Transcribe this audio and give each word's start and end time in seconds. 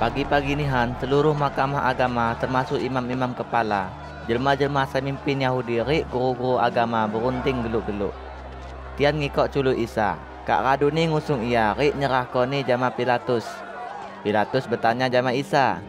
Pagi-pagi 0.00 0.56
nihan, 0.56 0.96
seluruh 0.96 1.36
mahkamah 1.36 1.92
agama 1.92 2.32
termasuk 2.40 2.80
imam-imam 2.80 3.36
kepala, 3.36 3.92
jelma-jelma 4.24 4.88
semimpin 4.88 5.44
Yahudi, 5.44 5.84
rik 5.84 6.08
guru-guru 6.08 6.56
agama 6.56 7.04
berunting 7.04 7.60
geluk-geluk. 7.60 8.16
Tian 8.96 9.20
ngikok 9.20 9.52
culu 9.52 9.76
Isa. 9.76 10.16
Kak 10.48 10.64
Radu 10.64 10.88
ni 10.88 11.04
ngusung 11.04 11.44
ia, 11.44 11.76
rik 11.76 12.00
nyerah 12.00 12.24
koni 12.32 12.64
jama 12.64 12.88
Pilatus. 12.96 13.44
Pilatus 14.24 14.64
bertanya 14.64 15.12
jama 15.12 15.36
Isa. 15.36 15.84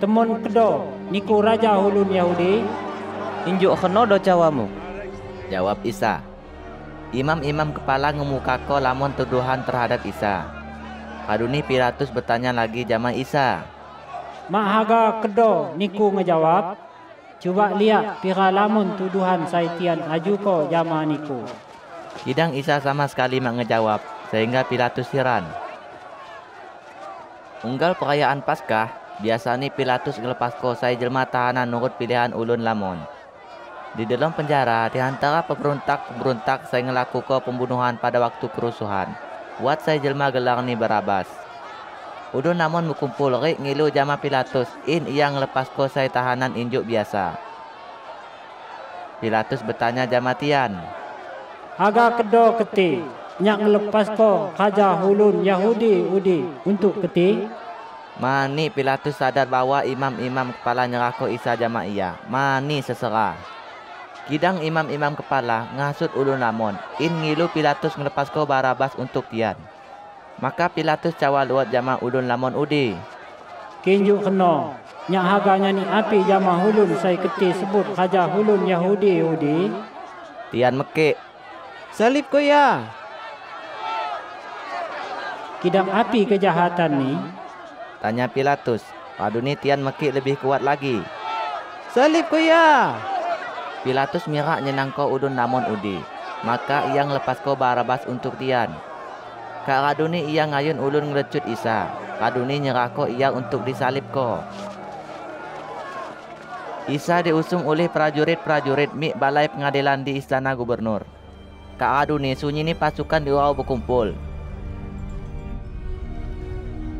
Temon 0.00 0.40
kedo, 0.40 0.88
niku 1.12 1.44
raja 1.44 1.76
hulun 1.76 2.08
Yahudi. 2.08 2.64
Injuk 3.44 3.76
keno 3.76 4.08
do 4.08 4.16
cawamu. 4.16 4.72
Jawab 5.52 5.84
Isa. 5.84 6.24
Imam-imam 7.12 7.76
kepala 7.76 8.08
ngemukako 8.08 8.80
lamun 8.80 9.12
tuduhan 9.12 9.68
terhadap 9.68 10.00
Isa. 10.08 10.57
Kaduni 11.28 11.60
Pilatus 11.60 12.08
bertanya 12.08 12.56
lagi 12.56 12.88
jama 12.88 13.12
Isa. 13.12 13.60
Mak 14.48 14.64
haga 14.64 15.20
kedo 15.20 15.76
niku 15.76 16.08
ngejawab. 16.08 16.80
Cuba 17.36 17.76
lihat 17.76 18.24
pira 18.24 18.48
lamun 18.48 18.96
tuduhan 18.96 19.44
saitian 19.44 20.00
aju 20.08 20.34
ko 20.40 20.56
jama 20.72 21.04
niku. 21.04 21.44
Kidang 22.24 22.56
Isa 22.56 22.80
sama 22.80 23.04
sekali 23.04 23.44
mak 23.44 23.60
ngejawab, 23.60 24.00
sehingga 24.32 24.64
Pilatus 24.64 25.12
heran. 25.12 25.44
Unggal 27.60 27.92
perayaan 28.00 28.40
Paskah, 28.40 29.20
biasanya 29.20 29.68
Pilatus 29.68 30.16
ngelepas 30.16 30.56
ko 30.56 30.72
saya 30.72 30.96
jelma 30.96 31.28
tahanan 31.28 31.68
nurut 31.68 31.92
pilihan 32.00 32.32
ulun 32.32 32.64
lamun. 32.64 33.04
Di 33.92 34.08
dalam 34.08 34.32
penjara, 34.32 34.88
di 34.88 34.96
antara 34.96 35.44
pemberontak-pemberontak 35.44 36.72
saya 36.72 36.88
ngelaku 36.88 37.20
ko 37.20 37.36
pembunuhan 37.44 38.00
pada 38.00 38.16
waktu 38.16 38.48
kerusuhan. 38.48 39.27
Buat 39.58 39.82
saya 39.82 39.98
jelma 39.98 40.30
gelar 40.30 40.62
ni 40.62 40.78
Barabas. 40.78 41.26
Udah 42.30 42.54
namun 42.54 42.86
mukumpul 42.86 43.34
rik 43.42 43.58
ngilu 43.58 43.90
jama 43.90 44.14
Pilatus 44.14 44.70
in 44.86 45.10
yang 45.10 45.34
lepas 45.34 45.66
ko 45.74 45.90
saya 45.90 46.06
tahanan 46.06 46.54
injuk 46.54 46.86
biasa. 46.86 47.34
Pilatus 49.18 49.66
bertanya 49.66 50.06
jama 50.06 50.38
Tian. 50.38 50.78
Haga 51.74 52.22
kedo 52.22 52.54
keti. 52.62 53.02
Nyak 53.42 53.58
ngelepas 53.66 54.06
ko 54.14 54.54
kaja 54.54 54.94
hulun 55.02 55.42
Yahudi 55.42 56.06
udi 56.06 56.46
untuk 56.62 57.02
keti. 57.02 57.50
Mani 58.22 58.70
Pilatus 58.70 59.18
sadar 59.18 59.50
bahwa 59.50 59.82
imam-imam 59.82 60.54
kepala 60.54 60.86
nyerako 60.86 61.26
Isa 61.26 61.58
jama 61.58 61.82
ia. 61.82 62.14
Mani 62.30 62.78
sesera. 62.78 63.57
Kidang 64.28 64.60
imam-imam 64.60 65.16
kepala 65.16 65.72
ngasut 65.72 66.12
ulun 66.12 66.44
lamon. 66.44 66.76
In 67.00 67.24
ngilu 67.24 67.48
Pilatus 67.48 67.96
ngelepas 67.96 68.28
ko 68.28 68.44
Barabas 68.44 68.92
untuk 69.00 69.24
tian. 69.32 69.56
Maka 70.36 70.68
Pilatus 70.68 71.16
cawa 71.16 71.48
luat 71.48 71.72
jama 71.72 71.96
ulun 72.04 72.28
lamon 72.28 72.52
udi. 72.52 72.92
Kinju 73.80 74.20
keno. 74.20 74.76
Nyak 75.08 75.24
haganya 75.24 75.72
ni 75.72 75.80
api 75.80 76.28
jama 76.28 76.60
hulun 76.60 76.92
saya 77.00 77.16
keti 77.16 77.56
sebut 77.56 77.96
kaja 77.96 78.28
hulun 78.28 78.68
Yahudi 78.68 79.24
udi. 79.24 79.72
Tian 80.52 80.76
mekik. 80.76 81.16
Salib 81.96 82.28
ko 82.28 82.36
ya. 82.36 82.84
Kidang 85.64 85.88
api 85.88 86.28
kejahatan 86.28 86.92
ni. 87.00 87.12
Tanya 88.04 88.28
Pilatus. 88.28 88.84
Padu 89.16 89.40
ni 89.40 89.56
Tian 89.56 89.80
mekik 89.80 90.12
lebih 90.12 90.36
kuat 90.36 90.60
lagi. 90.60 91.00
Salib 91.96 92.28
ko 92.28 92.36
ya. 92.36 92.92
Pilatus 93.86 94.26
mirak 94.26 94.66
nyenang 94.66 94.90
ko 94.90 95.06
udun 95.06 95.38
namun 95.38 95.62
udi. 95.70 96.02
Maka 96.42 96.90
ia 96.94 97.02
ko 97.42 97.58
Barabas 97.58 98.06
untuk 98.06 98.34
Tian. 98.38 98.70
Kak 99.66 99.80
Raduni 99.84 100.26
ia 100.26 100.46
ngayun 100.46 100.80
ulun 100.80 101.10
ngelecut 101.12 101.44
Isa. 101.46 101.90
Raduni 102.18 102.58
nyerah 102.62 102.90
ko 102.94 103.06
ia 103.06 103.30
untuk 103.30 103.62
disalib 103.62 104.06
ko. 104.10 104.42
Isa 106.88 107.20
diusung 107.20 107.68
oleh 107.68 107.86
prajurit-prajurit 107.92 108.96
mik 108.96 109.20
balai 109.20 109.46
pengadilan 109.52 110.02
di 110.02 110.16
istana 110.16 110.56
gubernur. 110.56 111.04
Kak 111.76 111.90
Raduni 112.06 112.32
sunyi 112.34 112.64
ni 112.64 112.74
pasukan 112.74 113.22
diurau 113.22 113.54
berkumpul. 113.54 114.16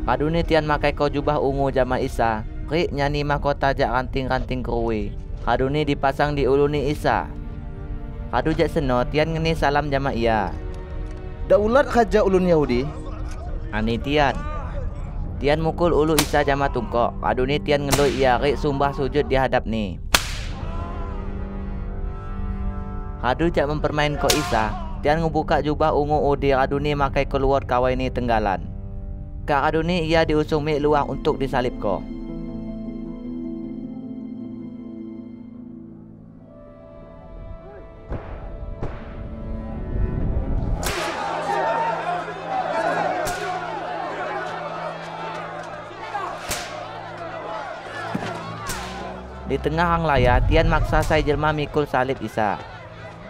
Kaduni 0.09 0.41
tian 0.41 0.65
makai 0.65 0.97
ko 0.97 1.05
jubah 1.05 1.37
ungu 1.37 1.69
jama 1.69 2.01
Isa. 2.01 2.41
Rik 2.69 2.89
nyanyi 2.93 3.25
mahkota 3.25 3.73
jak 3.77 3.93
ranting-ranting 3.93 4.65
keruwi. 4.65 5.28
Kaduni 5.49 5.81
dipasang 5.81 6.37
di 6.37 6.45
uluni 6.45 6.93
Isa. 6.93 7.25
Kadu 8.29 8.53
jak 8.53 8.69
seno 8.69 9.01
tian 9.09 9.33
ngeni 9.33 9.57
salam 9.57 9.89
jama 9.89 10.13
ia. 10.13 10.53
Da 11.49 11.57
ulat 11.57 11.89
kaja 11.89 12.21
ulun 12.21 12.45
Yahudi. 12.45 12.85
Ani 13.73 13.97
tian. 13.97 14.37
Tian 15.41 15.57
mukul 15.57 15.89
ulu 15.89 16.13
Isa 16.21 16.45
jama 16.45 16.69
tungkok. 16.69 17.17
Kaduni 17.17 17.57
tian 17.65 17.89
ngeloi 17.89 18.13
ia 18.13 18.37
rik 18.37 18.61
sumbah 18.61 18.93
sujud 18.93 19.25
di 19.25 19.33
hadap 19.33 19.65
ni. 19.65 19.97
Kadu 23.17 23.49
jak 23.49 23.73
mempermain 23.73 24.21
ko 24.21 24.29
Isa. 24.29 24.69
Tian 25.01 25.25
ngebuka 25.25 25.65
jubah 25.65 25.97
ungu 25.97 26.29
udi 26.29 26.53
kaduni 26.53 26.93
makai 26.93 27.25
keluar 27.25 27.65
kawai 27.65 27.97
ni 27.97 28.13
tenggalan. 28.13 28.69
Kak 29.49 29.65
Kaduni 29.65 30.05
ia 30.05 30.29
diusung 30.29 30.61
mik 30.61 30.77
luang 30.77 31.09
untuk 31.09 31.41
disalib 31.41 31.73
ko. 31.81 32.05
Di 49.49 49.57
tengah 49.57 49.97
hang 49.97 50.05
laya, 50.05 50.37
Tian 50.45 50.69
maksa 50.69 51.01
saya 51.01 51.25
jelma 51.25 51.49
mikul 51.49 51.89
salib 51.89 52.21
Isa. 52.21 52.61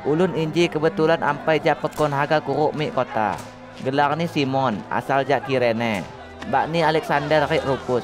Ulun 0.04 0.36
inji 0.36 0.68
kebetulan 0.68 1.24
ampai 1.24 1.64
jak 1.64 1.80
pekon 1.80 2.12
haga 2.12 2.44
kuruk 2.44 2.76
mik 2.76 2.92
kota. 2.92 3.40
Gelar 3.88 4.12
ni 4.20 4.28
Simon, 4.28 4.84
asal 4.92 5.24
jak 5.24 5.48
Kirene. 5.48 6.04
Bak 6.52 6.68
ni 6.76 6.84
Alexander 6.84 7.48
Rik 7.48 7.64
Rupus. 7.64 8.04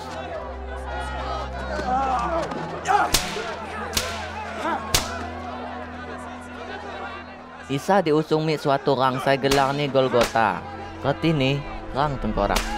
Isa 7.68 8.00
diusung 8.00 8.48
mik 8.48 8.64
suatu 8.64 8.96
rang 8.96 9.20
saya 9.20 9.36
gelar 9.36 9.76
ni 9.76 9.92
Golgota. 9.92 10.64
Reti 11.04 11.36
ni, 11.36 11.60
rang 11.92 12.16
tengkorak. 12.24 12.75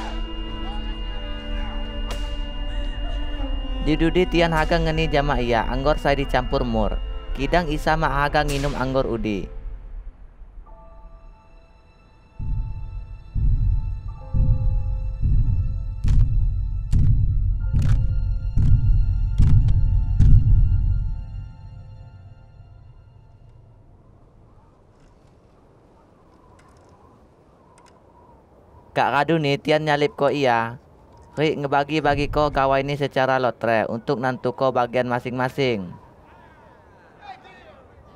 Di 3.87 3.95
dudi 3.95 4.27
tian 4.27 4.51
haga 4.51 4.75
ngeni 4.83 5.07
jama 5.07 5.39
iya, 5.39 5.63
anggor 5.63 5.95
saya 5.95 6.19
dicampur 6.19 6.67
mur. 6.67 6.99
Kidang 7.39 7.71
Isa 7.71 7.95
mak 7.95 8.11
haga 8.11 8.43
nginum 8.43 8.75
anggor 8.75 9.07
udi. 9.07 9.47
Kak 28.91 29.15
Radu 29.15 29.39
ni 29.39 29.55
tian 29.55 29.87
nyalip 29.87 30.11
ko 30.19 30.27
iya. 30.27 30.75
Rik 31.37 31.53
ngebagi-bagi 31.61 32.33
ko 32.33 32.49
kawai 32.49 32.81
ni 32.81 32.97
secara 32.97 33.37
lotre 33.37 33.85
untuk 33.93 34.17
nantu 34.17 34.57
ko 34.57 34.73
bagian 34.73 35.05
masing-masing. 35.05 36.06